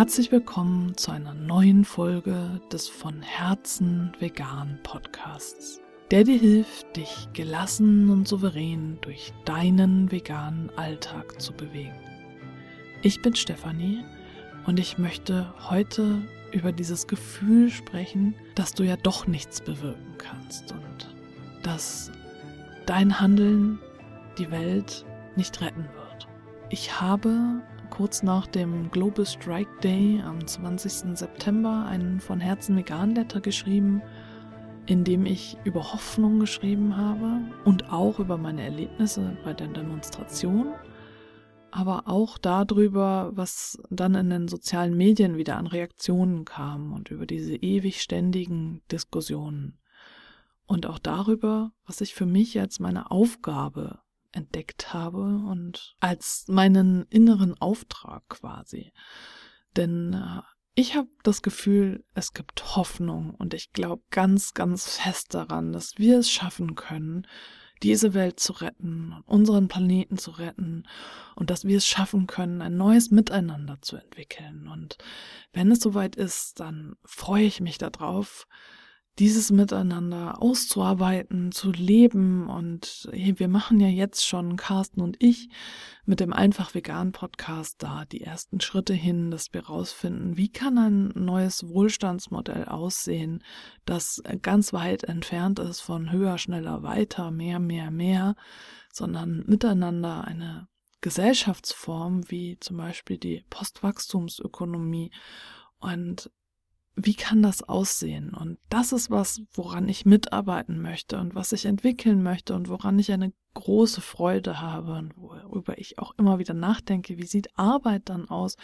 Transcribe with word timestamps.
Herzlich 0.00 0.32
willkommen 0.32 0.96
zu 0.96 1.10
einer 1.10 1.34
neuen 1.34 1.84
Folge 1.84 2.58
des 2.72 2.88
von 2.88 3.20
Herzen 3.20 4.10
vegan 4.18 4.78
Podcasts, 4.82 5.78
der 6.10 6.24
dir 6.24 6.38
hilft, 6.38 6.96
dich 6.96 7.28
gelassen 7.34 8.08
und 8.08 8.26
souverän 8.26 8.96
durch 9.02 9.34
deinen 9.44 10.10
veganen 10.10 10.70
Alltag 10.76 11.38
zu 11.38 11.52
bewegen. 11.52 12.00
Ich 13.02 13.20
bin 13.20 13.36
Stefanie 13.36 14.02
und 14.64 14.80
ich 14.80 14.96
möchte 14.96 15.52
heute 15.68 16.22
über 16.50 16.72
dieses 16.72 17.06
Gefühl 17.06 17.68
sprechen, 17.68 18.34
dass 18.54 18.72
du 18.72 18.84
ja 18.84 18.96
doch 18.96 19.26
nichts 19.26 19.60
bewirken 19.60 20.16
kannst 20.16 20.72
und 20.72 21.14
dass 21.62 22.10
dein 22.86 23.20
Handeln 23.20 23.78
die 24.38 24.50
Welt 24.50 25.04
nicht 25.36 25.60
retten 25.60 25.84
wird. 25.94 26.26
Ich 26.70 27.02
habe 27.02 27.60
kurz 28.00 28.22
nach 28.22 28.46
dem 28.46 28.90
Global 28.90 29.26
Strike 29.26 29.70
Day 29.82 30.22
am 30.22 30.46
20. 30.46 31.18
September 31.18 31.84
einen 31.86 32.18
von 32.18 32.40
Herzen 32.40 32.74
vegan 32.74 33.14
Letter 33.14 33.42
geschrieben, 33.42 34.00
in 34.86 35.04
dem 35.04 35.26
ich 35.26 35.58
über 35.64 35.92
Hoffnung 35.92 36.40
geschrieben 36.40 36.96
habe 36.96 37.42
und 37.66 37.92
auch 37.92 38.18
über 38.18 38.38
meine 38.38 38.62
Erlebnisse 38.62 39.36
bei 39.44 39.52
der 39.52 39.68
Demonstration, 39.68 40.72
aber 41.72 42.04
auch 42.08 42.38
darüber, 42.38 43.32
was 43.34 43.78
dann 43.90 44.14
in 44.14 44.30
den 44.30 44.48
sozialen 44.48 44.96
Medien 44.96 45.36
wieder 45.36 45.58
an 45.58 45.66
Reaktionen 45.66 46.46
kam 46.46 46.94
und 46.94 47.10
über 47.10 47.26
diese 47.26 47.54
ewig 47.54 48.00
ständigen 48.00 48.80
Diskussionen 48.90 49.78
und 50.64 50.86
auch 50.86 51.00
darüber, 51.00 51.72
was 51.84 52.00
ich 52.00 52.14
für 52.14 52.24
mich 52.24 52.58
als 52.58 52.80
meine 52.80 53.10
Aufgabe 53.10 53.98
entdeckt 54.32 54.92
habe 54.92 55.20
und 55.20 55.94
als 56.00 56.44
meinen 56.48 57.06
inneren 57.10 57.60
Auftrag 57.60 58.28
quasi. 58.28 58.92
Denn 59.76 60.14
äh, 60.14 60.42
ich 60.74 60.94
habe 60.94 61.08
das 61.22 61.42
Gefühl, 61.42 62.04
es 62.14 62.32
gibt 62.32 62.76
Hoffnung 62.76 63.34
und 63.34 63.54
ich 63.54 63.72
glaube 63.72 64.02
ganz, 64.10 64.54
ganz 64.54 64.96
fest 64.96 65.34
daran, 65.34 65.72
dass 65.72 65.98
wir 65.98 66.18
es 66.18 66.30
schaffen 66.30 66.74
können, 66.74 67.26
diese 67.82 68.14
Welt 68.14 68.38
zu 68.38 68.52
retten, 68.52 69.14
unseren 69.26 69.68
Planeten 69.68 70.18
zu 70.18 70.32
retten 70.32 70.86
und 71.34 71.50
dass 71.50 71.64
wir 71.64 71.78
es 71.78 71.86
schaffen 71.86 72.26
können, 72.26 72.60
ein 72.60 72.76
neues 72.76 73.10
Miteinander 73.10 73.78
zu 73.80 73.96
entwickeln. 73.96 74.68
Und 74.68 74.98
wenn 75.52 75.70
es 75.70 75.80
soweit 75.80 76.16
ist, 76.16 76.60
dann 76.60 76.96
freue 77.04 77.44
ich 77.44 77.60
mich 77.60 77.78
darauf, 77.78 78.46
dieses 79.20 79.50
Miteinander 79.50 80.42
auszuarbeiten, 80.42 81.52
zu 81.52 81.70
leben. 81.70 82.48
Und 82.48 83.08
wir 83.12 83.48
machen 83.48 83.78
ja 83.78 83.86
jetzt 83.86 84.26
schon, 84.26 84.56
Carsten 84.56 85.02
und 85.02 85.16
ich, 85.20 85.50
mit 86.06 86.20
dem 86.20 86.32
Einfach 86.32 86.74
Vegan 86.74 87.12
Podcast 87.12 87.82
da 87.82 88.06
die 88.06 88.22
ersten 88.22 88.60
Schritte 88.60 88.94
hin, 88.94 89.30
dass 89.30 89.52
wir 89.52 89.66
rausfinden, 89.66 90.38
wie 90.38 90.48
kann 90.48 90.78
ein 90.78 91.12
neues 91.14 91.68
Wohlstandsmodell 91.68 92.64
aussehen, 92.64 93.44
das 93.84 94.22
ganz 94.40 94.72
weit 94.72 95.04
entfernt 95.04 95.58
ist 95.58 95.80
von 95.80 96.10
höher, 96.10 96.38
schneller, 96.38 96.82
weiter, 96.82 97.30
mehr, 97.30 97.60
mehr, 97.60 97.90
mehr, 97.90 98.36
sondern 98.90 99.44
miteinander 99.46 100.24
eine 100.24 100.66
Gesellschaftsform 101.02 102.30
wie 102.30 102.58
zum 102.58 102.78
Beispiel 102.78 103.18
die 103.18 103.44
Postwachstumsökonomie 103.50 105.12
und 105.78 106.30
wie 106.96 107.14
kann 107.14 107.42
das 107.42 107.62
aussehen? 107.62 108.34
Und 108.34 108.58
das 108.68 108.92
ist 108.92 109.10
was, 109.10 109.40
woran 109.52 109.88
ich 109.88 110.04
mitarbeiten 110.04 110.80
möchte 110.80 111.18
und 111.18 111.34
was 111.34 111.52
ich 111.52 111.66
entwickeln 111.66 112.22
möchte 112.22 112.54
und 112.54 112.68
woran 112.68 112.98
ich 112.98 113.12
eine 113.12 113.32
große 113.54 114.00
Freude 114.00 114.60
habe 114.60 114.92
und 114.94 115.16
worüber 115.16 115.78
ich 115.78 115.98
auch 115.98 116.12
immer 116.18 116.38
wieder 116.38 116.54
nachdenke, 116.54 117.18
wie 117.18 117.26
sieht 117.26 117.58
Arbeit 117.58 118.08
dann 118.08 118.28
aus? 118.28 118.56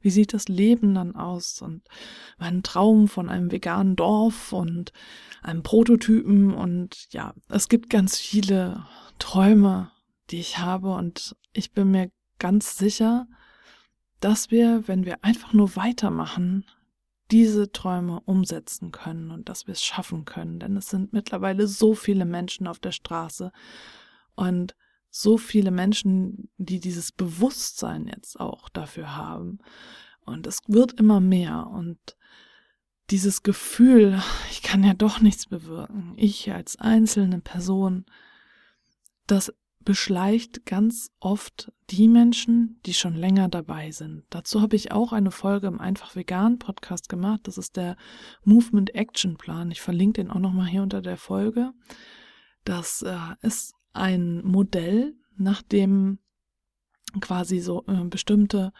Wie 0.00 0.10
sieht 0.10 0.34
das 0.34 0.48
Leben 0.48 0.94
dann 0.94 1.14
aus? 1.16 1.62
Und 1.62 1.82
mein 2.38 2.62
Traum 2.62 3.08
von 3.08 3.28
einem 3.28 3.50
veganen 3.50 3.96
Dorf 3.96 4.52
und 4.52 4.92
einem 5.42 5.62
Prototypen 5.62 6.52
und 6.52 7.06
ja, 7.10 7.34
es 7.48 7.68
gibt 7.68 7.90
ganz 7.90 8.18
viele 8.18 8.86
Träume, 9.18 9.90
die 10.30 10.40
ich 10.40 10.58
habe 10.58 10.94
und 10.94 11.36
ich 11.52 11.72
bin 11.72 11.90
mir 11.90 12.10
ganz 12.38 12.76
sicher, 12.76 13.26
dass 14.20 14.50
wir, 14.50 14.88
wenn 14.88 15.04
wir 15.04 15.22
einfach 15.22 15.52
nur 15.52 15.76
weitermachen, 15.76 16.64
diese 17.34 17.72
Träume 17.72 18.20
umsetzen 18.20 18.92
können 18.92 19.32
und 19.32 19.48
dass 19.48 19.66
wir 19.66 19.72
es 19.72 19.82
schaffen 19.82 20.24
können. 20.24 20.60
Denn 20.60 20.76
es 20.76 20.88
sind 20.88 21.12
mittlerweile 21.12 21.66
so 21.66 21.92
viele 21.96 22.26
Menschen 22.26 22.68
auf 22.68 22.78
der 22.78 22.92
Straße 22.92 23.50
und 24.36 24.76
so 25.10 25.36
viele 25.36 25.72
Menschen, 25.72 26.48
die 26.58 26.78
dieses 26.78 27.10
Bewusstsein 27.10 28.06
jetzt 28.06 28.38
auch 28.38 28.68
dafür 28.68 29.16
haben. 29.16 29.58
Und 30.20 30.46
es 30.46 30.60
wird 30.68 30.92
immer 30.92 31.18
mehr 31.18 31.66
und 31.66 31.98
dieses 33.10 33.42
Gefühl, 33.42 34.22
ich 34.52 34.62
kann 34.62 34.84
ja 34.84 34.94
doch 34.94 35.20
nichts 35.20 35.46
bewirken, 35.46 36.12
ich 36.16 36.52
als 36.52 36.78
einzelne 36.78 37.40
Person, 37.40 38.06
das 39.26 39.52
beschleicht 39.84 40.66
ganz 40.66 41.10
oft 41.20 41.72
die 41.90 42.08
Menschen, 42.08 42.80
die 42.86 42.94
schon 42.94 43.14
länger 43.14 43.48
dabei 43.48 43.90
sind. 43.90 44.24
Dazu 44.30 44.60
habe 44.60 44.76
ich 44.76 44.92
auch 44.92 45.12
eine 45.12 45.30
Folge 45.30 45.66
im 45.66 45.80
Einfach 45.80 46.16
Vegan 46.16 46.58
Podcast 46.58 47.08
gemacht. 47.08 47.40
Das 47.44 47.58
ist 47.58 47.76
der 47.76 47.96
Movement 48.44 48.94
Action 48.94 49.36
Plan. 49.36 49.70
Ich 49.70 49.80
verlinke 49.80 50.22
den 50.22 50.30
auch 50.30 50.38
nochmal 50.38 50.66
hier 50.66 50.82
unter 50.82 51.02
der 51.02 51.16
Folge. 51.16 51.72
Das 52.64 53.02
äh, 53.02 53.16
ist 53.42 53.74
ein 53.92 54.42
Modell, 54.44 55.14
nach 55.36 55.62
dem 55.62 56.18
quasi 57.20 57.60
so 57.60 57.84
äh, 57.86 58.04
bestimmte 58.04 58.72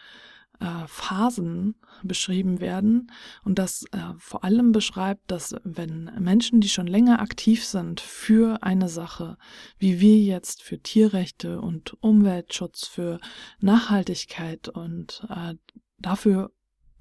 äh, 0.59 0.87
Phasen 0.87 1.75
beschrieben 2.03 2.59
werden. 2.59 3.11
Und 3.43 3.59
das 3.59 3.85
äh, 3.91 4.13
vor 4.17 4.43
allem 4.43 4.71
beschreibt, 4.71 5.29
dass 5.31 5.55
wenn 5.63 6.11
Menschen, 6.19 6.61
die 6.61 6.69
schon 6.69 6.87
länger 6.87 7.19
aktiv 7.19 7.65
sind 7.65 8.01
für 8.01 8.63
eine 8.63 8.89
Sache, 8.89 9.37
wie 9.77 9.99
wir 9.99 10.17
jetzt 10.17 10.63
für 10.63 10.79
Tierrechte 10.79 11.61
und 11.61 12.01
Umweltschutz, 12.01 12.87
für 12.87 13.19
Nachhaltigkeit 13.59 14.69
und 14.69 15.25
äh, 15.29 15.55
dafür 15.99 16.51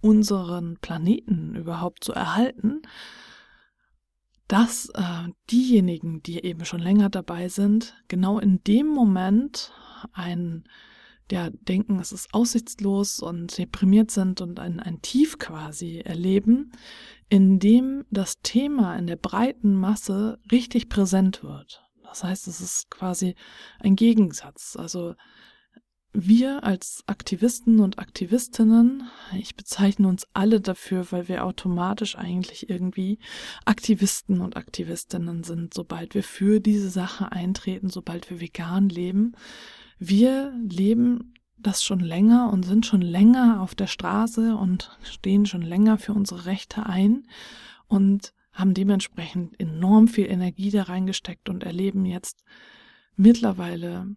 unseren 0.00 0.78
Planeten 0.80 1.54
überhaupt 1.54 2.04
zu 2.04 2.12
erhalten, 2.12 2.82
dass 4.48 4.90
äh, 4.90 5.28
diejenigen, 5.50 6.22
die 6.22 6.44
eben 6.44 6.64
schon 6.64 6.80
länger 6.80 7.08
dabei 7.08 7.48
sind, 7.48 7.94
genau 8.08 8.38
in 8.38 8.62
dem 8.64 8.86
Moment 8.86 9.72
ein 10.12 10.64
ja, 11.30 11.50
denken, 11.50 11.98
es 12.00 12.12
ist 12.12 12.32
aussichtslos 12.34 13.20
und 13.20 13.56
deprimiert 13.56 14.10
sind 14.10 14.40
und 14.40 14.60
ein, 14.60 14.80
ein 14.80 15.00
Tief 15.00 15.38
quasi 15.38 16.00
erleben, 16.00 16.72
in 17.28 17.58
dem 17.58 18.04
das 18.10 18.40
Thema 18.42 18.96
in 18.96 19.06
der 19.06 19.16
breiten 19.16 19.74
Masse 19.74 20.38
richtig 20.52 20.88
präsent 20.88 21.42
wird. 21.42 21.82
Das 22.02 22.22
heißt, 22.22 22.46
es 22.46 22.60
ist 22.60 22.90
quasi 22.90 23.34
ein 23.80 23.96
Gegensatz. 23.96 24.76
Also 24.76 25.14
wir 26.12 26.62
als 26.62 27.02
Aktivisten 27.06 27.80
und 27.80 27.98
Aktivistinnen, 27.98 29.02
ich 29.36 29.56
bezeichne 29.56 30.06
uns 30.06 30.28
alle 30.32 30.60
dafür, 30.60 31.10
weil 31.10 31.26
wir 31.26 31.44
automatisch 31.44 32.16
eigentlich 32.16 32.70
irgendwie 32.70 33.18
Aktivisten 33.64 34.40
und 34.40 34.56
Aktivistinnen 34.56 35.42
sind, 35.42 35.74
sobald 35.74 36.14
wir 36.14 36.22
für 36.22 36.60
diese 36.60 36.88
Sache 36.88 37.32
eintreten, 37.32 37.90
sobald 37.90 38.30
wir 38.30 38.40
vegan 38.40 38.88
leben, 38.88 39.34
wir 39.98 40.52
leben 40.68 41.34
das 41.56 41.82
schon 41.82 42.00
länger 42.00 42.50
und 42.52 42.64
sind 42.64 42.86
schon 42.86 43.00
länger 43.00 43.60
auf 43.60 43.74
der 43.74 43.86
Straße 43.86 44.56
und 44.56 44.96
stehen 45.02 45.46
schon 45.46 45.62
länger 45.62 45.98
für 45.98 46.12
unsere 46.12 46.46
Rechte 46.46 46.86
ein 46.86 47.26
und 47.86 48.34
haben 48.52 48.74
dementsprechend 48.74 49.58
enorm 49.58 50.08
viel 50.08 50.26
Energie 50.26 50.70
da 50.70 50.84
reingesteckt 50.84 51.48
und 51.48 51.64
erleben 51.64 52.04
jetzt 52.04 52.44
mittlerweile, 53.16 54.14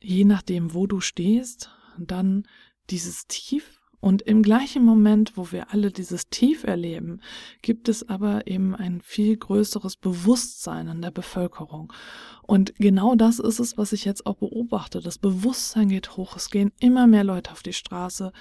je 0.00 0.24
nachdem, 0.24 0.74
wo 0.74 0.86
du 0.86 1.00
stehst, 1.00 1.70
dann 1.98 2.46
dieses 2.88 3.26
Tief 3.26 3.79
und 4.00 4.22
im 4.22 4.42
gleichen 4.42 4.82
Moment, 4.84 5.36
wo 5.36 5.52
wir 5.52 5.72
alle 5.72 5.90
dieses 5.90 6.30
Tief 6.30 6.64
erleben, 6.64 7.20
gibt 7.60 7.88
es 7.88 8.08
aber 8.08 8.46
eben 8.46 8.74
ein 8.74 9.02
viel 9.02 9.36
größeres 9.36 9.96
Bewusstsein 9.96 10.88
in 10.88 11.02
der 11.02 11.10
Bevölkerung. 11.10 11.92
Und 12.42 12.74
genau 12.76 13.14
das 13.14 13.38
ist 13.38 13.60
es, 13.60 13.76
was 13.76 13.92
ich 13.92 14.06
jetzt 14.06 14.24
auch 14.26 14.36
beobachte. 14.36 15.00
Das 15.00 15.18
Bewusstsein 15.18 15.90
geht 15.90 16.16
hoch. 16.16 16.34
Es 16.34 16.50
gehen 16.50 16.72
immer 16.80 17.06
mehr 17.06 17.24
Leute 17.24 17.52
auf 17.52 17.62
die 17.62 17.74
Straße. 17.74 18.32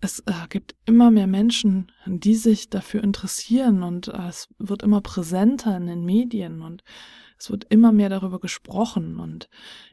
Es 0.00 0.20
äh, 0.20 0.32
gibt 0.48 0.74
immer 0.86 1.10
mehr 1.10 1.26
Menschen, 1.26 1.92
die 2.06 2.34
sich 2.34 2.70
dafür 2.70 3.04
interessieren 3.04 3.82
und 3.82 4.08
äh, 4.08 4.28
es 4.28 4.48
wird 4.58 4.82
immer 4.82 5.02
präsenter 5.02 5.76
in 5.76 5.86
den 5.86 6.04
Medien 6.04 6.62
und 6.62 6.82
es 7.42 7.50
wird 7.50 7.66
immer 7.70 7.90
mehr 7.90 8.08
darüber 8.08 8.38
gesprochen 8.38 9.18
und 9.18 9.48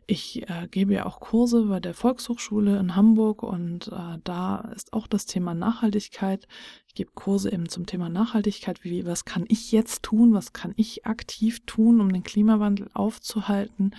ich 0.06 0.48
äh, 0.48 0.68
gebe 0.69 0.94
ja 0.94 1.07
auch 1.07 1.19
Kurse 1.19 1.63
bei 1.63 1.80
der 1.80 1.96
Volkshochschule 1.96 2.78
in 2.78 2.96
Hamburg 2.96 3.42
und 3.42 3.88
äh, 3.88 4.19
da 4.24 4.72
ist 4.75 4.94
auch 4.94 5.07
das 5.07 5.25
Thema 5.25 5.56
Nachhaltigkeit. 5.56 6.48
Ich 6.86 6.94
gebe 6.94 7.10
Kurse 7.16 7.51
eben 7.51 7.68
zum 7.68 7.88
Thema 7.88 8.07
Nachhaltigkeit, 8.07 8.84
wie 8.84 9.04
was 9.07 9.25
kann 9.25 9.46
ich 9.48 9.72
jetzt 9.72 10.04
tun, 10.04 10.31
was 10.36 10.54
kann 10.54 10.74
ich 10.75 11.07
aktiv 11.07 11.62
tun, 11.66 12.01
um 12.01 12.13
den 12.13 12.22
Klimawandel 12.22 12.92
aufzuhalten 12.94 13.95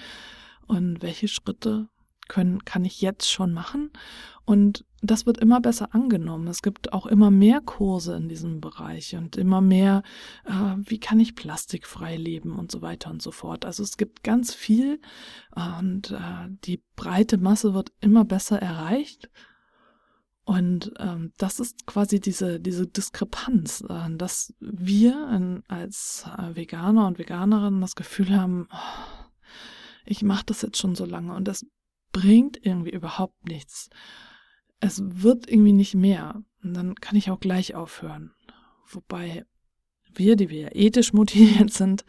und 0.69 1.03
welche 1.03 1.26
Schritte 1.26 1.88
können, 2.31 2.65
kann 2.65 2.85
ich 2.85 3.03
jetzt 3.03 3.31
schon 3.31 3.53
machen. 3.53 3.91
Und 4.47 4.87
das 5.03 5.27
wird 5.27 5.38
immer 5.38 5.61
besser 5.61 5.94
angenommen. 5.94 6.47
Es 6.47 6.62
gibt 6.62 6.93
auch 6.93 7.06
immer 7.06 7.31
mehr 7.31 7.61
Kurse 7.61 8.17
in 8.17 8.29
diesem 8.29 8.61
Bereich 8.61 9.17
und 9.17 9.37
immer 9.37 9.61
mehr, 9.61 10.03
äh, 10.44 10.77
wie 10.79 11.00
kann 11.00 11.21
ich 11.21 11.35
plastikfrei 11.35 12.17
leben 12.17 12.59
und 12.59 12.71
so 12.73 12.82
weiter 12.82 13.11
und 13.11 13.21
so 13.21 13.32
fort. 13.32 13.65
Also 13.65 13.82
es 13.82 13.97
gibt 13.97 14.23
ganz 14.23 14.55
viel 14.55 15.00
und 15.55 16.12
äh, 16.12 16.49
die 16.65 16.82
breite 16.97 17.37
Masse 17.38 17.75
wird 17.75 17.93
immer 18.00 18.25
besser 18.25 18.61
erreicht. 18.61 19.31
Und 20.44 20.93
ähm, 20.99 21.32
das 21.37 21.61
ist 21.61 21.87
quasi 21.87 22.19
diese, 22.19 22.61
diese 22.61 22.87
Diskrepanz, 22.87 23.85
äh, 23.88 24.17
dass 24.17 24.55
wir 24.61 25.29
in, 25.35 25.62
als 25.69 26.25
äh, 26.38 26.56
Veganer 26.56 27.06
und 27.06 27.19
Veganerinnen 27.19 27.81
das 27.81 27.94
Gefühl 27.94 28.37
haben, 28.37 28.67
oh, 28.73 29.27
ich 30.05 30.23
mache 30.23 30.47
das 30.47 30.62
jetzt 30.62 30.79
schon 30.79 30.94
so 30.94 31.05
lange 31.05 31.35
und 31.35 31.47
das 31.47 31.67
bringt 32.12 32.59
irgendwie 32.65 32.91
überhaupt 32.91 33.47
nichts. 33.49 33.91
Es 34.81 35.03
wird 35.05 35.49
irgendwie 35.49 35.73
nicht 35.73 35.95
mehr. 35.95 36.43
Und 36.62 36.75
dann 36.75 36.95
kann 36.95 37.17
ich 37.17 37.31
auch 37.31 37.41
gleich 37.41 37.75
aufhören. 37.75 38.33
Wobei 38.87 39.45
wir, 40.15 40.37
die 40.37 40.51
wir 40.51 40.61
ja 40.61 40.69
ethisch 40.73 41.12
motiviert 41.12 41.73
sind, 41.73 42.05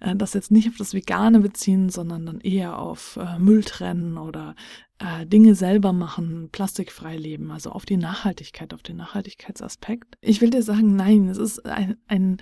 äh, 0.00 0.14
das 0.14 0.34
jetzt 0.34 0.50
nicht 0.50 0.68
auf 0.68 0.76
das 0.76 0.94
Vegane 0.94 1.40
beziehen, 1.40 1.88
sondern 1.88 2.26
dann 2.26 2.40
eher 2.40 2.78
auf 2.78 3.18
äh, 3.20 3.38
Müll 3.38 3.64
trennen 3.64 4.18
oder 4.18 4.54
äh, 4.98 5.26
Dinge 5.26 5.54
selber 5.54 5.92
machen, 5.92 6.48
plastikfrei 6.52 7.16
leben, 7.16 7.50
also 7.50 7.70
auf 7.70 7.84
die 7.84 7.96
Nachhaltigkeit, 7.96 8.72
auf 8.72 8.82
den 8.82 8.96
Nachhaltigkeitsaspekt. 8.96 10.16
Ich 10.20 10.40
will 10.40 10.50
dir 10.50 10.62
sagen, 10.62 10.96
nein, 10.96 11.28
es 11.28 11.38
ist 11.38 11.66
ein, 11.66 11.96
ein 12.08 12.38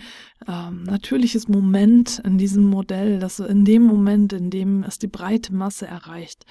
ähm, 0.46 0.84
natürliches 0.84 1.49
Moment 1.49 2.20
in 2.25 2.38
diesem 2.38 2.64
Modell, 2.64 3.19
dass 3.19 3.40
in 3.40 3.64
dem 3.64 3.82
Moment, 3.82 4.32
in 4.32 4.50
dem 4.50 4.84
es 4.84 4.99
die 4.99 5.08
breite 5.08 5.52
Masse 5.52 5.87
erreicht, 5.87 6.46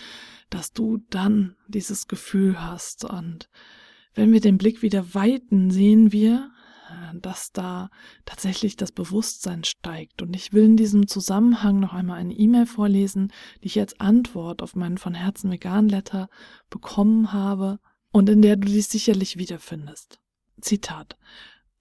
dass 0.53 0.71
du 0.71 0.99
dann 1.09 1.55
dieses 1.67 2.07
Gefühl 2.07 2.61
hast 2.61 3.05
und 3.05 3.49
wenn 4.15 4.31
wir 4.31 4.41
den 4.41 4.59
Blick 4.59 4.83
wieder 4.83 5.15
weiten, 5.15 5.71
sehen 5.71 6.11
wir, 6.11 6.51
dass 7.15 7.51
da 7.51 7.89
tatsächlich 8.25 8.75
das 8.75 8.91
Bewusstsein 8.91 9.63
steigt. 9.63 10.21
Und 10.21 10.35
ich 10.35 10.53
will 10.53 10.65
in 10.65 10.77
diesem 10.77 11.07
Zusammenhang 11.07 11.79
noch 11.79 11.93
einmal 11.93 12.19
eine 12.19 12.33
E-Mail 12.33 12.67
vorlesen, 12.67 13.31
die 13.63 13.67
ich 13.67 13.79
als 13.79 13.99
Antwort 13.99 14.61
auf 14.61 14.75
meinen 14.75 14.99
von 14.99 15.15
Herzen 15.15 15.51
vegan 15.51 15.89
Letter 15.89 16.29
bekommen 16.69 17.33
habe 17.33 17.79
und 18.11 18.29
in 18.29 18.43
der 18.43 18.57
du 18.57 18.67
dich 18.67 18.87
sicherlich 18.87 19.37
wiederfindest. 19.37 20.19
Zitat. 20.61 21.17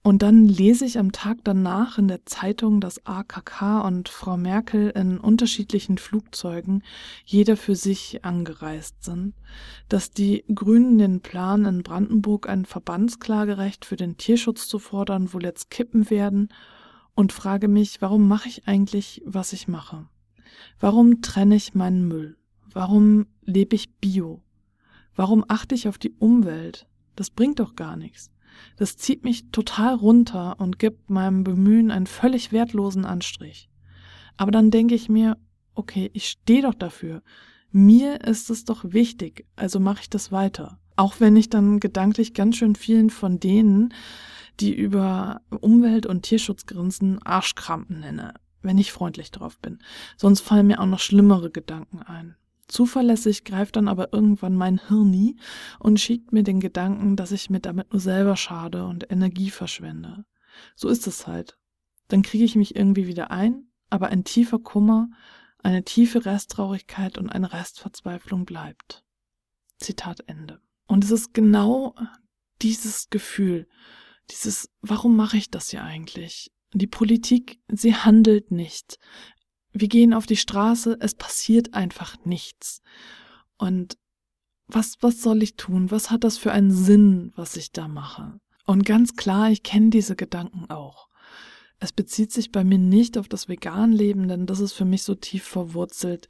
Und 0.05 0.21
dann 0.21 0.49
lese 0.49 0.83
ich 0.83 0.99
am 0.99 1.13
Tag 1.13 1.37
danach 1.45 1.97
in 1.97 2.09
der 2.09 2.25
Zeitung, 2.25 2.81
dass 2.81 3.05
AKK 3.05 3.87
und 3.87 4.09
Frau 4.09 4.35
Merkel 4.35 4.89
in 4.89 5.17
unterschiedlichen 5.17 5.97
Flugzeugen 5.97 6.83
jeder 7.23 7.55
für 7.55 7.77
sich 7.77 8.25
angereist 8.25 9.01
sind, 9.01 9.33
dass 9.87 10.11
die 10.11 10.43
Grünen 10.53 10.97
den 10.97 11.21
Plan 11.21 11.63
in 11.63 11.83
Brandenburg 11.83 12.49
ein 12.49 12.65
Verbandsklagerecht 12.65 13.85
für 13.85 13.95
den 13.95 14.17
Tierschutz 14.17 14.67
zu 14.67 14.77
fordern 14.77 15.31
wohl 15.31 15.43
jetzt 15.43 15.69
kippen 15.69 16.09
werden 16.09 16.49
und 17.15 17.31
frage 17.31 17.69
mich, 17.69 18.01
warum 18.01 18.27
mache 18.27 18.49
ich 18.49 18.67
eigentlich, 18.67 19.21
was 19.25 19.53
ich 19.53 19.69
mache? 19.69 20.05
Warum 20.81 21.21
trenne 21.21 21.55
ich 21.55 21.75
meinen 21.75 22.09
Müll? 22.09 22.35
Warum 22.73 23.25
lebe 23.43 23.77
ich 23.77 23.89
bio? 23.95 24.41
Warum 25.15 25.45
achte 25.47 25.75
ich 25.75 25.87
auf 25.87 25.97
die 25.97 26.11
Umwelt? 26.19 26.87
Das 27.15 27.29
bringt 27.29 27.59
doch 27.59 27.75
gar 27.75 27.95
nichts. 27.95 28.31
Das 28.77 28.97
zieht 28.97 29.23
mich 29.23 29.51
total 29.51 29.95
runter 29.95 30.59
und 30.59 30.79
gibt 30.79 31.09
meinem 31.09 31.43
Bemühen 31.43 31.91
einen 31.91 32.07
völlig 32.07 32.51
wertlosen 32.51 33.05
Anstrich. 33.05 33.69
Aber 34.37 34.51
dann 34.51 34.71
denke 34.71 34.95
ich 34.95 35.09
mir, 35.09 35.37
okay, 35.75 36.09
ich 36.13 36.29
stehe 36.29 36.61
doch 36.61 36.73
dafür. 36.73 37.21
Mir 37.71 38.21
ist 38.21 38.49
es 38.49 38.65
doch 38.65 38.83
wichtig, 38.85 39.45
also 39.55 39.79
mache 39.79 40.01
ich 40.01 40.09
das 40.09 40.31
weiter. 40.31 40.79
Auch 40.95 41.19
wenn 41.19 41.35
ich 41.35 41.49
dann 41.49 41.79
gedanklich 41.79 42.33
ganz 42.33 42.57
schön 42.57 42.75
vielen 42.75 43.09
von 43.09 43.39
denen, 43.39 43.93
die 44.59 44.73
über 44.73 45.41
Umwelt- 45.49 46.05
und 46.05 46.21
Tierschutz 46.21 46.65
grinsen, 46.65 47.21
Arschkrampen 47.23 47.99
nenne, 47.99 48.35
wenn 48.61 48.77
ich 48.77 48.91
freundlich 48.91 49.31
drauf 49.31 49.57
bin. 49.59 49.79
Sonst 50.17 50.41
fallen 50.41 50.67
mir 50.67 50.79
auch 50.79 50.85
noch 50.85 50.99
schlimmere 50.99 51.49
Gedanken 51.49 52.03
ein. 52.03 52.35
Zuverlässig 52.67 53.43
greift 53.43 53.75
dann 53.75 53.87
aber 53.87 54.13
irgendwann 54.13 54.55
mein 54.55 54.79
Hirni 54.87 55.37
und 55.79 55.99
schickt 55.99 56.31
mir 56.31 56.43
den 56.43 56.59
Gedanken, 56.59 57.15
dass 57.15 57.31
ich 57.31 57.49
mir 57.49 57.59
damit 57.59 57.91
nur 57.91 57.99
selber 57.99 58.35
schade 58.35 58.85
und 58.85 59.11
Energie 59.11 59.49
verschwende. 59.49 60.25
So 60.75 60.87
ist 60.89 61.07
es 61.07 61.27
halt. 61.27 61.57
Dann 62.07 62.21
kriege 62.21 62.43
ich 62.43 62.55
mich 62.55 62.75
irgendwie 62.75 63.07
wieder 63.07 63.31
ein, 63.31 63.67
aber 63.89 64.07
ein 64.07 64.23
tiefer 64.23 64.59
Kummer, 64.59 65.09
eine 65.59 65.83
tiefe 65.83 66.25
Resttraurigkeit 66.25 67.17
und 67.17 67.29
eine 67.29 67.53
Restverzweiflung 67.53 68.45
bleibt. 68.45 69.03
Zitat 69.77 70.21
Ende. 70.27 70.59
Und 70.87 71.03
es 71.03 71.11
ist 71.11 71.33
genau 71.33 71.95
dieses 72.61 73.09
Gefühl, 73.09 73.67
dieses, 74.31 74.69
warum 74.81 75.15
mache 75.15 75.37
ich 75.37 75.49
das 75.49 75.69
hier 75.69 75.83
eigentlich? 75.83 76.51
Die 76.73 76.87
Politik, 76.87 77.59
sie 77.67 77.95
handelt 77.95 78.51
nicht 78.51 78.99
wir 79.73 79.87
gehen 79.87 80.13
auf 80.13 80.25
die 80.25 80.37
Straße, 80.37 80.97
es 80.99 81.15
passiert 81.15 81.73
einfach 81.73 82.15
nichts. 82.25 82.81
Und 83.57 83.97
was, 84.67 84.95
was 85.01 85.21
soll 85.21 85.43
ich 85.43 85.55
tun? 85.55 85.91
Was 85.91 86.09
hat 86.09 86.23
das 86.23 86.37
für 86.37 86.51
einen 86.51 86.71
Sinn, 86.71 87.31
was 87.35 87.55
ich 87.57 87.71
da 87.71 87.87
mache? 87.87 88.39
Und 88.65 88.85
ganz 88.85 89.15
klar, 89.15 89.51
ich 89.51 89.63
kenne 89.63 89.89
diese 89.89 90.15
Gedanken 90.15 90.69
auch. 90.69 91.09
Es 91.79 91.91
bezieht 91.91 92.31
sich 92.31 92.51
bei 92.51 92.63
mir 92.63 92.77
nicht 92.77 93.17
auf 93.17 93.27
das 93.27 93.49
Veganleben, 93.49 94.27
denn 94.27 94.45
das 94.45 94.61
ist 94.61 94.73
für 94.73 94.85
mich 94.85 95.03
so 95.03 95.15
tief 95.15 95.43
verwurzelt, 95.43 96.29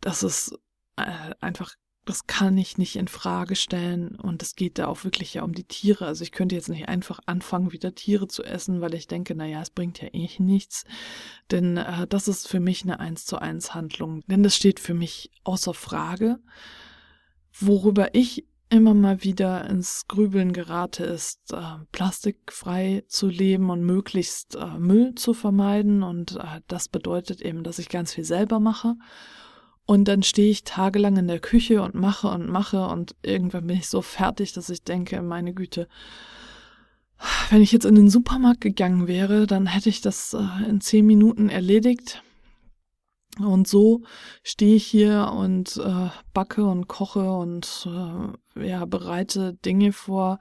dass 0.00 0.22
es 0.22 0.54
äh, 0.96 1.34
einfach 1.40 1.74
das 2.04 2.26
kann 2.26 2.58
ich 2.58 2.78
nicht 2.78 2.96
in 2.96 3.06
Frage 3.06 3.54
stellen 3.54 4.16
und 4.16 4.42
es 4.42 4.56
geht 4.56 4.78
da 4.78 4.88
auch 4.88 5.04
wirklich 5.04 5.34
ja 5.34 5.44
um 5.44 5.52
die 5.52 5.64
Tiere. 5.64 6.06
Also 6.06 6.24
ich 6.24 6.32
könnte 6.32 6.56
jetzt 6.56 6.68
nicht 6.68 6.88
einfach 6.88 7.20
anfangen, 7.26 7.72
wieder 7.72 7.94
Tiere 7.94 8.26
zu 8.26 8.42
essen, 8.42 8.80
weil 8.80 8.94
ich 8.94 9.06
denke, 9.06 9.34
na 9.36 9.46
ja, 9.46 9.62
es 9.62 9.70
bringt 9.70 10.02
ja 10.02 10.08
eh 10.12 10.28
nichts. 10.38 10.84
Denn 11.52 11.76
äh, 11.76 12.08
das 12.08 12.26
ist 12.26 12.48
für 12.48 12.58
mich 12.58 12.82
eine 12.82 12.98
eins 12.98 13.24
zu 13.24 13.38
eins 13.38 13.74
Handlung. 13.74 14.22
Denn 14.26 14.42
das 14.42 14.56
steht 14.56 14.80
für 14.80 14.94
mich 14.94 15.30
außer 15.44 15.74
Frage. 15.74 16.40
Worüber 17.52 18.14
ich 18.14 18.48
immer 18.68 18.94
mal 18.94 19.22
wieder 19.22 19.68
ins 19.68 20.08
Grübeln 20.08 20.52
gerate, 20.52 21.04
ist 21.04 21.52
äh, 21.52 21.62
plastikfrei 21.92 23.04
zu 23.06 23.28
leben 23.28 23.70
und 23.70 23.84
möglichst 23.84 24.56
äh, 24.56 24.78
Müll 24.78 25.14
zu 25.14 25.34
vermeiden. 25.34 26.02
Und 26.02 26.36
äh, 26.36 26.62
das 26.66 26.88
bedeutet 26.88 27.42
eben, 27.42 27.62
dass 27.62 27.78
ich 27.78 27.88
ganz 27.88 28.12
viel 28.12 28.24
selber 28.24 28.58
mache 28.58 28.96
und 29.86 30.06
dann 30.06 30.22
stehe 30.22 30.50
ich 30.50 30.64
tagelang 30.64 31.16
in 31.16 31.26
der 31.28 31.40
Küche 31.40 31.82
und 31.82 31.94
mache 31.94 32.28
und 32.28 32.48
mache 32.48 32.86
und 32.86 33.14
irgendwann 33.22 33.66
bin 33.66 33.76
ich 33.76 33.88
so 33.88 34.02
fertig, 34.02 34.52
dass 34.52 34.70
ich 34.70 34.84
denke, 34.84 35.22
meine 35.22 35.54
Güte, 35.54 35.88
wenn 37.50 37.62
ich 37.62 37.72
jetzt 37.72 37.84
in 37.84 37.94
den 37.94 38.10
Supermarkt 38.10 38.60
gegangen 38.60 39.06
wäre, 39.06 39.46
dann 39.46 39.66
hätte 39.66 39.88
ich 39.88 40.00
das 40.00 40.34
äh, 40.34 40.68
in 40.68 40.80
zehn 40.80 41.06
Minuten 41.06 41.48
erledigt. 41.48 42.22
Und 43.38 43.66
so 43.66 44.02
stehe 44.42 44.76
ich 44.76 44.86
hier 44.86 45.32
und 45.34 45.78
äh, 45.78 46.10
backe 46.34 46.66
und 46.66 46.86
koche 46.86 47.32
und 47.32 47.88
äh, 48.56 48.66
ja, 48.68 48.84
bereite 48.84 49.54
Dinge 49.54 49.92
vor, 49.92 50.38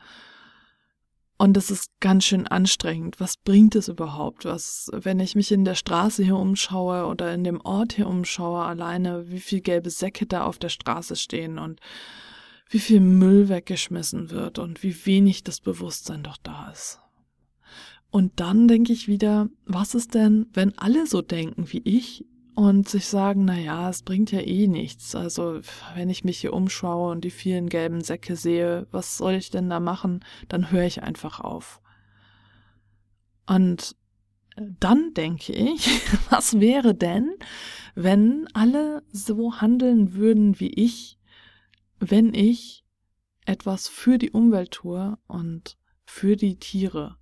und 1.42 1.54
das 1.54 1.72
ist 1.72 1.90
ganz 2.00 2.26
schön 2.26 2.46
anstrengend. 2.46 3.20
Was 3.20 3.36
bringt 3.36 3.74
es 3.74 3.88
überhaupt? 3.88 4.46
Was, 4.46 4.92
wenn 4.94 5.20
ich 5.20 5.34
mich 5.34 5.52
in 5.52 5.66
der 5.66 5.74
Straße 5.74 6.24
hier 6.24 6.36
umschaue 6.36 7.08
oder 7.08 7.34
in 7.34 7.44
dem 7.44 7.60
Ort 7.62 7.94
hier 7.94 8.06
umschaue, 8.06 8.64
alleine, 8.64 9.32
wie 9.32 9.40
viel 9.40 9.62
gelbe 9.62 9.90
Säcke 9.90 10.28
da 10.28 10.44
auf 10.44 10.60
der 10.60 10.70
Straße 10.70 11.16
stehen 11.16 11.58
und 11.58 11.80
wie 12.70 12.78
viel 12.78 13.00
Müll 13.00 13.50
weggeschmissen 13.50 14.30
wird 14.30 14.60
und 14.60 14.84
wie 14.84 15.08
wenig 15.08 15.44
das 15.44 15.62
Bewusstsein 15.62 16.22
doch 16.22 16.38
da 16.38 16.70
ist. 16.70 17.00
Und 18.12 18.40
dann 18.40 18.68
denke 18.68 18.94
ich 18.94 19.08
wieder, 19.08 19.50
was 19.66 19.96
ist 19.96 20.14
denn, 20.14 20.46
wenn 20.54 20.78
alle 20.78 21.08
so 21.08 21.24
denken 21.24 21.72
wie 21.72 21.82
ich 21.84 22.24
und 22.56 22.90
sich 22.90 23.08
sagen, 23.08 23.46
na 23.46 23.58
ja, 23.58 23.90
es 23.90 24.04
bringt 24.04 24.32
ja 24.32 24.40
eh 24.40 24.68
nichts. 24.68 25.16
Also, 25.16 25.62
wenn 25.96 26.10
ich 26.10 26.24
mich 26.24 26.40
hier 26.40 26.54
umschaue 26.54 27.12
und 27.12 27.24
die 27.24 27.32
vielen 27.32 27.70
gelben 27.70 28.02
Säcke 28.02 28.36
sehe, 28.36 28.88
was 28.92 29.18
soll 29.18 29.34
ich 29.34 29.50
denn 29.50 29.70
da 29.70 29.80
machen? 29.80 30.24
Dann 30.50 30.72
höre 30.72 30.84
ich 30.84 31.04
einfach 31.04 31.40
auf. 31.40 31.82
Und 33.48 33.96
dann 34.58 35.14
denke 35.14 35.54
ich, 35.54 35.88
was 36.30 36.60
wäre 36.60 36.94
denn, 36.94 37.36
wenn 37.96 38.48
alle 38.54 39.04
so 39.12 39.62
handeln 39.62 40.14
würden 40.14 40.60
wie 40.60 40.74
ich, 40.74 41.20
wenn 42.00 42.34
ich 42.34 42.84
etwas 43.46 43.88
für 43.88 44.18
die 44.18 44.32
Umwelt 44.32 44.72
tue 44.72 45.18
und 45.28 45.78
für 46.06 46.36
die 46.36 46.58
Tiere? 46.58 47.18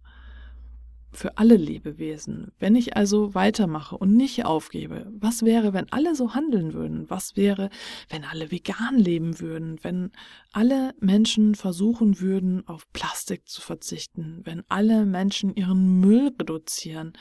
Für 1.11 1.37
alle 1.37 1.55
Lebewesen. 1.55 2.51
Wenn 2.59 2.75
ich 2.75 2.95
also 2.95 3.33
weitermache 3.33 3.97
und 3.97 4.15
nicht 4.15 4.45
aufgebe, 4.45 5.11
was 5.11 5.43
wäre, 5.43 5.73
wenn 5.73 5.91
alle 5.91 6.15
so 6.15 6.33
handeln 6.33 6.73
würden? 6.73 7.09
Was 7.09 7.35
wäre, 7.35 7.69
wenn 8.09 8.23
alle 8.23 8.51
vegan 8.51 8.97
leben 8.97 9.39
würden? 9.39 9.79
Wenn 9.81 10.11
alle 10.51 10.93
Menschen 10.99 11.55
versuchen 11.55 12.19
würden, 12.19 12.67
auf 12.67 12.91
Plastik 12.93 13.47
zu 13.47 13.61
verzichten? 13.61 14.41
Wenn 14.43 14.63
alle 14.69 15.05
Menschen 15.05 15.55
ihren 15.55 15.99
Müll 15.99 16.31
reduzieren? 16.39 17.13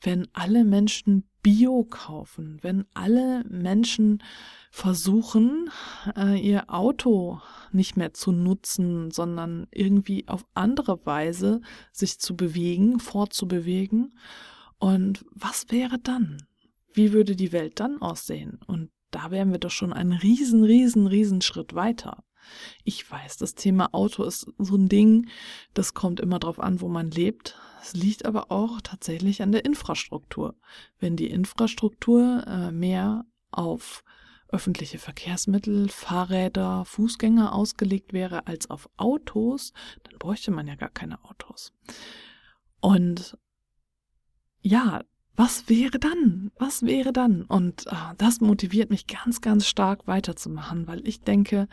Wenn 0.00 0.26
alle 0.32 0.64
Menschen 0.64 1.28
Bio 1.46 1.84
kaufen, 1.84 2.58
wenn 2.62 2.86
alle 2.92 3.44
Menschen 3.48 4.20
versuchen, 4.72 5.70
äh, 6.16 6.36
ihr 6.36 6.74
Auto 6.74 7.40
nicht 7.70 7.96
mehr 7.96 8.12
zu 8.12 8.32
nutzen, 8.32 9.12
sondern 9.12 9.68
irgendwie 9.70 10.26
auf 10.26 10.44
andere 10.54 11.06
Weise 11.06 11.60
sich 11.92 12.18
zu 12.18 12.34
bewegen, 12.34 12.98
fortzubewegen. 12.98 14.18
Und 14.80 15.24
was 15.30 15.66
wäre 15.68 16.00
dann? 16.00 16.48
Wie 16.92 17.12
würde 17.12 17.36
die 17.36 17.52
Welt 17.52 17.78
dann 17.78 18.02
aussehen? 18.02 18.58
Und 18.66 18.90
da 19.12 19.30
wären 19.30 19.52
wir 19.52 19.60
doch 19.60 19.70
schon 19.70 19.92
einen 19.92 20.14
riesen, 20.14 20.64
riesen, 20.64 21.06
riesen 21.06 21.42
Schritt 21.42 21.76
weiter. 21.76 22.24
Ich 22.84 23.10
weiß, 23.10 23.36
das 23.36 23.54
Thema 23.54 23.92
Auto 23.92 24.24
ist 24.24 24.46
so 24.58 24.76
ein 24.76 24.88
Ding, 24.88 25.28
das 25.74 25.94
kommt 25.94 26.20
immer 26.20 26.38
drauf 26.38 26.60
an, 26.60 26.80
wo 26.80 26.88
man 26.88 27.10
lebt. 27.10 27.58
Es 27.82 27.94
liegt 27.94 28.24
aber 28.24 28.50
auch 28.50 28.80
tatsächlich 28.80 29.42
an 29.42 29.52
der 29.52 29.64
Infrastruktur. 29.64 30.54
Wenn 30.98 31.16
die 31.16 31.30
Infrastruktur 31.30 32.44
äh, 32.46 32.72
mehr 32.72 33.24
auf 33.50 34.02
öffentliche 34.48 34.98
Verkehrsmittel, 34.98 35.88
Fahrräder, 35.88 36.84
Fußgänger 36.84 37.52
ausgelegt 37.52 38.12
wäre 38.12 38.46
als 38.46 38.70
auf 38.70 38.88
Autos, 38.96 39.72
dann 40.04 40.18
bräuchte 40.18 40.50
man 40.50 40.66
ja 40.66 40.76
gar 40.76 40.90
keine 40.90 41.22
Autos. 41.24 41.72
Und 42.80 43.36
ja, 44.60 45.02
was 45.36 45.68
wäre 45.68 45.98
dann? 45.98 46.50
Was 46.58 46.82
wäre 46.82 47.12
dann? 47.12 47.42
Und 47.42 47.86
äh, 47.88 48.14
das 48.16 48.40
motiviert 48.40 48.90
mich 48.90 49.06
ganz, 49.06 49.40
ganz 49.40 49.66
stark 49.66 50.06
weiterzumachen, 50.06 50.86
weil 50.86 51.06
ich 51.06 51.20
denke, 51.20 51.68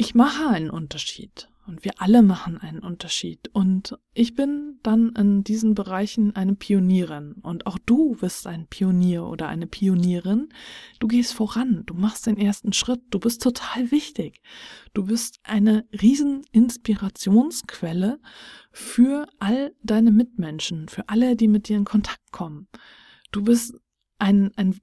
ich 0.00 0.14
mache 0.14 0.48
einen 0.48 0.70
Unterschied 0.70 1.50
und 1.66 1.84
wir 1.84 1.92
alle 1.98 2.22
machen 2.22 2.56
einen 2.56 2.78
Unterschied. 2.78 3.50
Und 3.52 3.98
ich 4.14 4.34
bin 4.34 4.78
dann 4.82 5.10
in 5.10 5.44
diesen 5.44 5.74
Bereichen 5.74 6.34
eine 6.34 6.54
Pionierin 6.54 7.34
und 7.42 7.66
auch 7.66 7.76
du 7.84 8.16
wirst 8.22 8.46
ein 8.46 8.66
Pionier 8.66 9.26
oder 9.26 9.48
eine 9.48 9.66
Pionierin. 9.66 10.48
Du 11.00 11.06
gehst 11.06 11.34
voran, 11.34 11.82
du 11.84 11.92
machst 11.92 12.26
den 12.26 12.38
ersten 12.38 12.72
Schritt, 12.72 13.02
du 13.10 13.18
bist 13.18 13.42
total 13.42 13.90
wichtig. 13.90 14.40
Du 14.94 15.04
bist 15.04 15.38
eine 15.42 15.84
riesen 16.00 16.44
Inspirationsquelle 16.50 18.20
für 18.72 19.28
all 19.38 19.74
deine 19.82 20.12
Mitmenschen, 20.12 20.88
für 20.88 21.10
alle, 21.10 21.36
die 21.36 21.46
mit 21.46 21.68
dir 21.68 21.76
in 21.76 21.84
Kontakt 21.84 22.32
kommen. 22.32 22.68
Du 23.32 23.44
bist 23.44 23.74
ein, 24.18 24.50
ein 24.56 24.80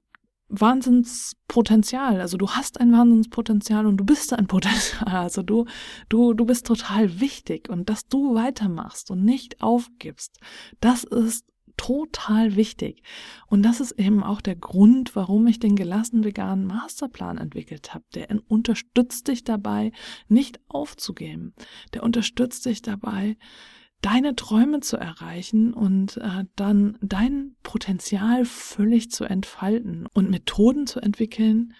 Wahnsinnspotenzial. 0.48 2.20
Also 2.20 2.36
du 2.36 2.50
hast 2.50 2.80
ein 2.80 2.92
Wahnsinnspotenzial 2.92 3.86
und 3.86 3.98
du 3.98 4.04
bist 4.04 4.32
ein 4.32 4.46
Potenzial. 4.48 5.14
Also 5.14 5.42
du, 5.42 5.66
du, 6.08 6.34
du 6.34 6.44
bist 6.44 6.66
total 6.66 7.20
wichtig 7.20 7.68
und 7.68 7.88
dass 7.88 8.06
du 8.06 8.34
weitermachst 8.34 9.10
und 9.10 9.24
nicht 9.24 9.60
aufgibst, 9.60 10.40
das 10.80 11.04
ist 11.04 11.44
total 11.76 12.56
wichtig. 12.56 13.02
Und 13.46 13.62
das 13.62 13.80
ist 13.80 13.92
eben 13.92 14.22
auch 14.22 14.42
der 14.42 14.56
Grund, 14.56 15.16
warum 15.16 15.46
ich 15.46 15.60
den 15.60 15.76
gelassen 15.76 16.24
veganen 16.24 16.66
Masterplan 16.66 17.38
entwickelt 17.38 17.94
habe. 17.94 18.04
Der 18.14 18.28
unterstützt 18.48 19.28
dich 19.28 19.44
dabei, 19.44 19.92
nicht 20.28 20.60
aufzugeben. 20.68 21.54
Der 21.94 22.02
unterstützt 22.02 22.66
dich 22.66 22.82
dabei, 22.82 23.36
deine 24.00 24.36
Träume 24.36 24.80
zu 24.80 24.96
erreichen 24.96 25.72
und 25.74 26.16
äh, 26.18 26.44
dann 26.56 26.98
dein 27.00 27.56
Potenzial 27.62 28.44
völlig 28.44 29.10
zu 29.10 29.24
entfalten 29.24 30.06
und 30.12 30.30
Methoden 30.30 30.86
zu 30.86 31.00
entwickeln, 31.00 31.74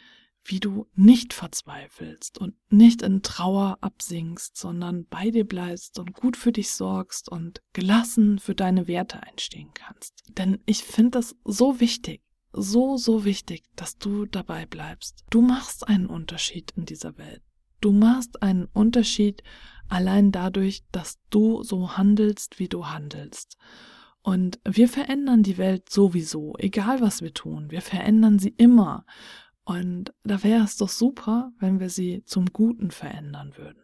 wie 0.44 0.60
du 0.60 0.86
nicht 0.94 1.34
verzweifelst 1.34 2.38
und 2.38 2.54
nicht 2.70 3.02
in 3.02 3.22
Trauer 3.22 3.78
absinkst, 3.82 4.56
sondern 4.56 5.06
bei 5.06 5.30
dir 5.30 5.46
bleibst 5.46 5.98
und 5.98 6.14
gut 6.14 6.36
für 6.36 6.52
dich 6.52 6.70
sorgst 6.70 7.28
und 7.28 7.60
gelassen 7.72 8.38
für 8.38 8.54
deine 8.54 8.88
Werte 8.88 9.22
einstehen 9.22 9.70
kannst. 9.74 10.24
Denn 10.28 10.58
ich 10.64 10.84
finde 10.84 11.18
das 11.18 11.36
so 11.44 11.80
wichtig, 11.80 12.22
so, 12.52 12.96
so 12.96 13.24
wichtig, 13.24 13.64
dass 13.76 13.98
du 13.98 14.24
dabei 14.24 14.64
bleibst. 14.64 15.24
Du 15.30 15.42
machst 15.42 15.86
einen 15.86 16.06
Unterschied 16.06 16.72
in 16.76 16.86
dieser 16.86 17.18
Welt. 17.18 17.42
Du 17.80 17.92
machst 17.92 18.42
einen 18.42 18.66
Unterschied 18.66 19.42
allein 19.88 20.32
dadurch, 20.32 20.82
dass 20.92 21.18
du 21.30 21.62
so 21.62 21.96
handelst, 21.96 22.58
wie 22.58 22.68
du 22.68 22.86
handelst. 22.86 23.56
Und 24.22 24.58
wir 24.68 24.88
verändern 24.88 25.42
die 25.42 25.58
Welt 25.58 25.88
sowieso, 25.88 26.54
egal 26.58 27.00
was 27.00 27.22
wir 27.22 27.32
tun. 27.32 27.70
Wir 27.70 27.80
verändern 27.80 28.38
sie 28.38 28.54
immer. 28.56 29.06
Und 29.64 30.12
da 30.24 30.42
wäre 30.42 30.64
es 30.64 30.76
doch 30.76 30.88
super, 30.88 31.52
wenn 31.58 31.80
wir 31.80 31.88
sie 31.90 32.22
zum 32.24 32.46
Guten 32.46 32.90
verändern 32.90 33.54
würden. 33.56 33.82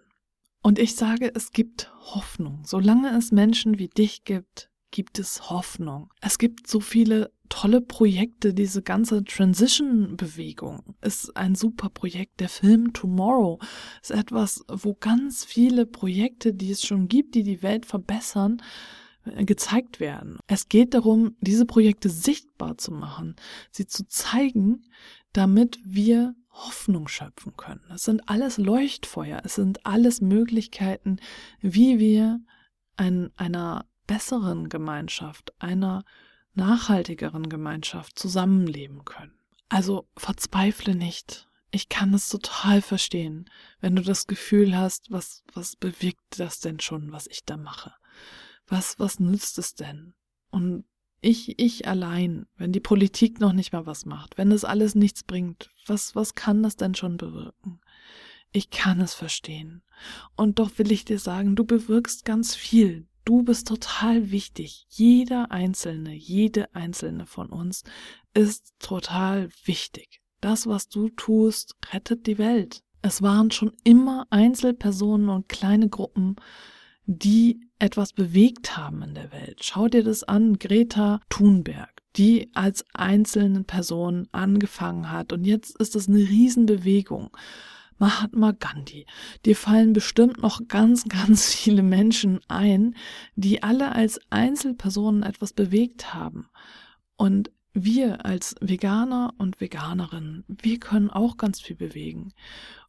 Und 0.62 0.78
ich 0.78 0.96
sage, 0.96 1.30
es 1.34 1.52
gibt 1.52 1.92
Hoffnung. 2.14 2.62
Solange 2.64 3.16
es 3.16 3.32
Menschen 3.32 3.78
wie 3.78 3.88
dich 3.88 4.24
gibt, 4.24 4.70
gibt 4.90 5.18
es 5.18 5.50
Hoffnung. 5.50 6.10
Es 6.20 6.38
gibt 6.38 6.66
so 6.66 6.80
viele 6.80 7.32
tolle 7.54 7.80
Projekte. 7.80 8.52
Diese 8.52 8.82
ganze 8.82 9.23
Transition-Bewegung 9.23 10.96
ist 11.02 11.37
ein 11.37 11.54
super 11.54 11.88
Projekt. 11.88 12.40
Der 12.40 12.49
Film 12.49 12.92
Tomorrow 12.92 13.61
ist 14.02 14.11
etwas, 14.11 14.64
wo 14.68 14.94
ganz 14.94 15.44
viele 15.44 15.87
Projekte, 15.87 16.52
die 16.52 16.73
es 16.73 16.82
schon 16.82 17.06
gibt, 17.06 17.37
die 17.37 17.44
die 17.44 17.62
Welt 17.62 17.87
verbessern, 17.87 18.61
äh, 19.25 19.44
gezeigt 19.44 20.00
werden. 20.00 20.38
Es 20.49 20.68
geht 20.68 20.94
darum, 20.94 21.37
diese 21.40 21.64
Projekte 21.64 22.11
sichtbar 22.11 22.76
zu 22.76 22.90
machen, 22.90 23.37
sie 23.70 23.87
zu 23.87 24.08
zeigen, 24.08 24.82
damit 25.32 25.78
wir 25.84 26.34
Hoffnung 26.50 27.06
schöpfen 27.06 27.56
können. 27.56 27.84
Es 27.94 28.02
sind 28.02 28.28
alles 28.28 28.58
Leuchtfeuer, 28.58 29.42
es 29.44 29.54
sind 29.54 29.87
alles 29.87 30.20
Möglichkeiten, 30.20 31.18
wie 31.61 32.00
wir 32.00 32.40
in 32.99 33.30
einer 33.37 33.87
besseren 34.08 34.68
Gemeinschaft, 34.68 35.52
einer 35.61 36.04
nachhaltigeren 36.54 37.49
Gemeinschaft 37.49 38.18
zusammenleben 38.18 39.04
können. 39.04 39.32
Also 39.68 40.06
verzweifle 40.16 40.94
nicht. 40.94 41.49
Ich 41.70 41.88
kann 41.88 42.14
es 42.14 42.28
total 42.28 42.82
verstehen, 42.82 43.50
wenn 43.80 43.96
du 43.96 44.02
das 44.02 44.26
Gefühl 44.26 44.76
hast, 44.76 45.11
was, 45.11 45.42
was 45.52 45.75
bewirkt 45.75 46.38
das 46.38 46.61
denn 46.61 46.78
schon, 46.78 47.11
was 47.11 47.26
ich 47.26 47.44
da 47.44 47.56
mache? 47.56 47.92
Was, 48.68 48.99
was 49.00 49.18
nützt 49.18 49.58
es 49.58 49.75
denn? 49.75 50.14
Und 50.50 50.84
ich, 51.20 51.58
ich 51.58 51.88
allein, 51.88 52.46
wenn 52.56 52.70
die 52.70 52.80
Politik 52.80 53.40
noch 53.40 53.52
nicht 53.52 53.73
mal 53.73 53.87
was 53.87 54.04
macht, 54.04 54.38
wenn 54.38 54.52
es 54.52 54.64
alles 54.64 54.94
nichts 54.94 55.25
bringt, 55.25 55.70
was, 55.87 56.14
was 56.14 56.34
kann 56.34 56.62
das 56.62 56.76
denn 56.76 56.94
schon 56.94 57.16
bewirken? 57.16 57.80
Ich 58.52 58.70
kann 58.70 59.00
es 59.00 59.14
verstehen. 59.14 59.82
Und 60.37 60.61
doch 60.61 60.78
will 60.78 60.92
ich 60.92 61.04
dir 61.04 61.18
sagen, 61.18 61.56
du 61.56 61.64
bewirkst 61.64 62.25
ganz 62.25 62.54
viel. 62.54 63.08
Du 63.25 63.43
bist 63.43 63.69
total 63.69 64.31
wichtig. 64.31 64.87
Jeder 64.88 65.50
einzelne, 65.50 66.14
jede 66.14 66.75
einzelne 66.75 67.26
von 67.26 67.49
uns 67.49 67.83
ist 68.35 68.75
total 68.78 69.49
wichtig. 69.64 70.21
Das, 70.40 70.66
was 70.66 70.88
du 70.88 71.09
tust, 71.09 71.75
rettet 71.93 72.26
die 72.26 72.37
Welt. 72.37 72.83
Es 73.00 73.23
waren 73.23 73.50
schon 73.50 73.73
immer 73.83 74.26
Einzelpersonen 74.31 75.31
und 75.31 75.49
kleine 75.49 75.88
Gruppen, 75.88 76.37
die 77.07 77.61
etwas 77.78 78.12
bewegt 78.12 78.76
haben 78.76 79.02
in 79.02 79.14
der 79.14 79.33
Welt. 79.33 79.61
Schau 79.62 79.88
dir 79.88 80.02
das 80.02 80.25
an, 80.25 80.59
Greta 80.59 81.21
Thunberg, 81.28 81.90
die 82.16 82.50
als 82.54 82.85
einzelne 82.93 83.64
Person 83.64 84.28
angefangen 84.33 85.11
hat 85.11 85.33
und 85.33 85.45
jetzt 85.45 85.78
ist 85.78 85.97
es 85.97 86.09
eine 86.09 86.19
Riesenbewegung. 86.19 87.31
Mahatma 87.98 88.52
Gandhi. 88.52 89.06
Dir 89.44 89.56
fallen 89.56 89.92
bestimmt 89.92 90.42
noch 90.42 90.68
ganz, 90.68 91.04
ganz 91.08 91.54
viele 91.54 91.82
Menschen 91.82 92.40
ein, 92.48 92.94
die 93.36 93.62
alle 93.62 93.92
als 93.92 94.20
Einzelpersonen 94.30 95.22
etwas 95.22 95.52
bewegt 95.52 96.14
haben. 96.14 96.48
Und 97.16 97.50
wir 97.72 98.24
als 98.24 98.54
Veganer 98.60 99.34
und 99.38 99.60
Veganerinnen, 99.60 100.44
wir 100.46 100.78
können 100.78 101.10
auch 101.10 101.36
ganz 101.36 101.60
viel 101.60 101.76
bewegen. 101.76 102.32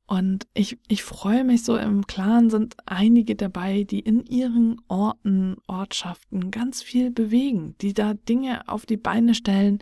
Und 0.07 0.47
ich, 0.53 0.77
ich 0.87 1.03
freue 1.03 1.43
mich 1.43 1.63
so 1.63 1.77
im 1.77 2.05
Clan 2.05 2.51
sind 2.51 2.75
einige 2.85 3.35
dabei, 3.35 3.83
die 3.83 3.99
in 3.99 4.23
ihren 4.23 4.79
Orten, 4.87 5.57
Ortschaften 5.65 6.51
ganz 6.51 6.83
viel 6.83 7.09
bewegen, 7.09 7.75
die 7.81 7.93
da 7.93 8.13
Dinge 8.13 8.69
auf 8.69 8.85
die 8.85 8.97
Beine 8.97 9.33
stellen, 9.33 9.79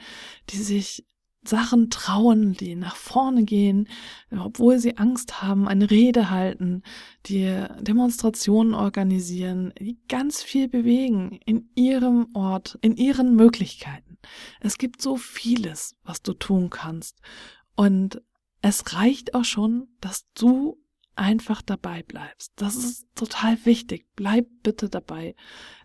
die 0.49 0.57
sich 0.57 1.05
Sachen 1.47 1.89
trauen, 1.89 2.53
die 2.53 2.75
nach 2.75 2.95
vorne 2.95 3.43
gehen, 3.43 3.87
obwohl 4.31 4.79
sie 4.79 4.97
Angst 4.97 5.41
haben, 5.41 5.67
eine 5.67 5.89
Rede 5.89 6.29
halten, 6.29 6.83
die 7.25 7.65
Demonstrationen 7.79 8.73
organisieren, 8.73 9.73
die 9.79 9.97
ganz 10.07 10.41
viel 10.41 10.67
bewegen 10.67 11.39
in 11.45 11.69
ihrem 11.75 12.27
Ort, 12.33 12.77
in 12.81 12.95
ihren 12.95 13.35
Möglichkeiten. 13.35 14.17
Es 14.59 14.77
gibt 14.77 15.01
so 15.01 15.17
vieles, 15.17 15.95
was 16.03 16.21
du 16.21 16.33
tun 16.33 16.69
kannst. 16.69 17.21
Und 17.75 18.21
es 18.61 18.93
reicht 18.93 19.35
auch 19.35 19.45
schon, 19.45 19.87
dass 19.99 20.25
du 20.33 20.79
einfach 21.15 21.61
dabei 21.61 22.03
bleibst. 22.03 22.53
Das 22.55 22.75
ist 22.75 23.07
total 23.15 23.57
wichtig. 23.65 24.07
Bleib 24.15 24.47
bitte 24.63 24.89
dabei. 24.89 25.35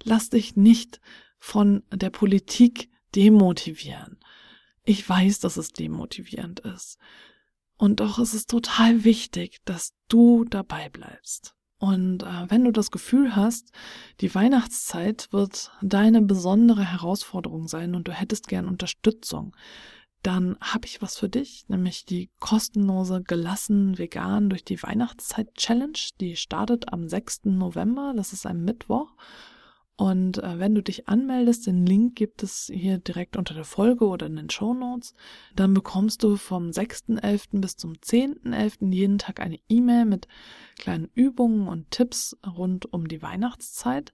Lass 0.02 0.30
dich 0.30 0.56
nicht 0.56 1.00
von 1.38 1.82
der 1.92 2.10
Politik 2.10 2.90
demotivieren. 3.14 4.18
Ich 4.88 5.06
weiß, 5.06 5.40
dass 5.40 5.58
es 5.58 5.74
demotivierend 5.74 6.60
ist. 6.60 6.96
Und 7.76 8.00
doch 8.00 8.18
ist 8.18 8.32
es 8.32 8.46
total 8.46 9.04
wichtig, 9.04 9.58
dass 9.66 9.92
du 10.08 10.46
dabei 10.46 10.88
bleibst. 10.88 11.54
Und 11.78 12.22
äh, 12.22 12.46
wenn 12.50 12.64
du 12.64 12.72
das 12.72 12.90
Gefühl 12.90 13.36
hast, 13.36 13.70
die 14.22 14.34
Weihnachtszeit 14.34 15.30
wird 15.30 15.72
deine 15.82 16.22
besondere 16.22 16.90
Herausforderung 16.90 17.68
sein 17.68 17.94
und 17.94 18.08
du 18.08 18.12
hättest 18.12 18.48
gern 18.48 18.66
Unterstützung, 18.66 19.54
dann 20.22 20.56
habe 20.62 20.86
ich 20.86 21.02
was 21.02 21.18
für 21.18 21.28
dich, 21.28 21.68
nämlich 21.68 22.06
die 22.06 22.30
kostenlose 22.40 23.22
Gelassen 23.22 23.98
Vegan 23.98 24.48
durch 24.48 24.64
die 24.64 24.82
Weihnachtszeit 24.82 25.54
Challenge. 25.54 25.98
Die 26.18 26.34
startet 26.36 26.94
am 26.94 27.10
6. 27.10 27.40
November, 27.44 28.14
das 28.16 28.32
ist 28.32 28.46
ein 28.46 28.64
Mittwoch. 28.64 29.12
Und 29.98 30.38
äh, 30.38 30.60
wenn 30.60 30.76
du 30.76 30.82
dich 30.82 31.08
anmeldest, 31.08 31.66
den 31.66 31.84
Link 31.84 32.14
gibt 32.14 32.44
es 32.44 32.70
hier 32.72 32.98
direkt 32.98 33.36
unter 33.36 33.52
der 33.52 33.64
Folge 33.64 34.06
oder 34.06 34.26
in 34.26 34.36
den 34.36 34.48
Show 34.48 34.72
Notes, 34.72 35.12
dann 35.56 35.74
bekommst 35.74 36.22
du 36.22 36.36
vom 36.36 36.68
6.11. 36.68 37.60
bis 37.60 37.76
zum 37.76 37.94
10.11. 37.94 38.92
jeden 38.92 39.18
Tag 39.18 39.40
eine 39.40 39.58
E-Mail 39.68 40.04
mit 40.04 40.28
kleinen 40.78 41.10
Übungen 41.14 41.66
und 41.66 41.90
Tipps 41.90 42.36
rund 42.46 42.92
um 42.92 43.08
die 43.08 43.22
Weihnachtszeit. 43.22 44.12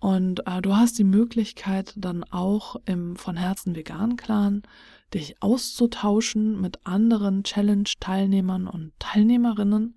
Und 0.00 0.44
äh, 0.48 0.60
du 0.62 0.74
hast 0.74 0.98
die 0.98 1.04
Möglichkeit 1.04 1.94
dann 1.96 2.24
auch 2.24 2.74
im 2.84 3.14
von 3.14 3.36
Herzen 3.36 3.76
vegan 3.76 4.16
Clan 4.16 4.62
dich 5.14 5.40
auszutauschen 5.40 6.60
mit 6.60 6.84
anderen 6.84 7.44
Challenge-Teilnehmern 7.44 8.66
und 8.66 8.90
Teilnehmerinnen 8.98 9.96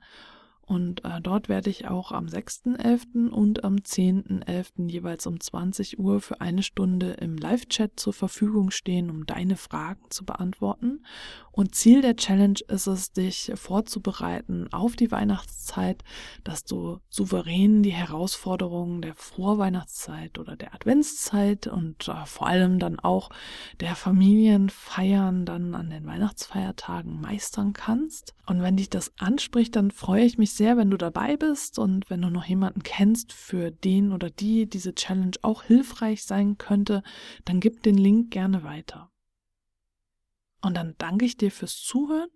und 0.71 1.03
äh, 1.03 1.19
dort 1.19 1.49
werde 1.49 1.69
ich 1.69 1.89
auch 1.89 2.13
am 2.13 2.27
6.11. 2.27 3.27
und 3.27 3.65
am 3.65 3.75
10.11. 3.75 4.87
jeweils 4.87 5.27
um 5.27 5.37
20 5.37 5.99
Uhr 5.99 6.21
für 6.21 6.39
eine 6.39 6.63
Stunde 6.63 7.11
im 7.19 7.35
Live-Chat 7.35 7.99
zur 7.99 8.13
Verfügung 8.13 8.71
stehen, 8.71 9.09
um 9.09 9.25
deine 9.25 9.57
Fragen 9.57 10.05
zu 10.09 10.23
beantworten. 10.23 11.03
Und 11.51 11.75
Ziel 11.75 12.01
der 12.01 12.15
Challenge 12.15 12.59
ist 12.69 12.87
es, 12.87 13.11
dich 13.11 13.51
vorzubereiten 13.55 14.71
auf 14.71 14.95
die 14.95 15.11
Weihnachtszeit, 15.11 16.05
dass 16.45 16.63
du 16.63 16.99
souverän 17.09 17.83
die 17.83 17.91
Herausforderungen 17.91 19.01
der 19.01 19.15
Vorweihnachtszeit 19.15 20.39
oder 20.39 20.55
der 20.55 20.73
Adventszeit 20.73 21.67
und 21.67 22.07
äh, 22.07 22.25
vor 22.25 22.47
allem 22.47 22.79
dann 22.79 22.97
auch 22.97 23.29
der 23.81 23.97
Familienfeiern 23.97 25.45
dann 25.45 25.75
an 25.75 25.89
den 25.89 26.05
Weihnachtsfeiertagen 26.05 27.19
meistern 27.19 27.73
kannst. 27.73 28.35
Und 28.45 28.61
wenn 28.61 28.77
dich 28.77 28.89
das 28.89 29.11
anspricht, 29.17 29.75
dann 29.75 29.91
freue 29.91 30.23
ich 30.23 30.37
mich 30.37 30.53
sehr, 30.53 30.60
sehr, 30.61 30.77
wenn 30.77 30.91
du 30.91 30.97
dabei 30.97 31.37
bist 31.37 31.79
und 31.79 32.11
wenn 32.11 32.21
du 32.21 32.29
noch 32.29 32.45
jemanden 32.45 32.83
kennst, 32.83 33.33
für 33.33 33.71
den 33.71 34.11
oder 34.11 34.29
die 34.29 34.69
diese 34.69 34.93
Challenge 34.93 35.31
auch 35.41 35.63
hilfreich 35.63 36.23
sein 36.23 36.59
könnte, 36.59 37.01
dann 37.45 37.59
gib 37.59 37.81
den 37.81 37.97
Link 37.97 38.29
gerne 38.29 38.63
weiter. 38.63 39.09
Und 40.61 40.77
dann 40.77 40.93
danke 40.99 41.25
ich 41.25 41.35
dir 41.35 41.49
fürs 41.49 41.81
Zuhören 41.81 42.29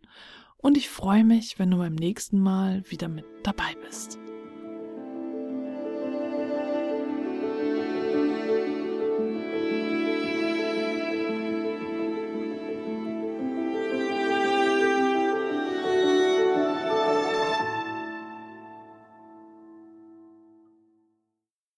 und 0.57 0.75
ich 0.75 0.89
freue 0.89 1.23
mich, 1.23 1.59
wenn 1.59 1.69
du 1.69 1.77
beim 1.77 1.93
nächsten 1.93 2.39
Mal 2.39 2.81
wieder 2.89 3.09
mit 3.09 3.25
dabei 3.43 3.75
bist. 3.85 4.17